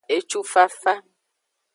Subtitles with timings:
[0.15, 0.93] Ecufafa.